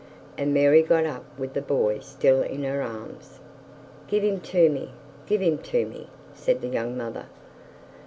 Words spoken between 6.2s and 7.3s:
said the young mother.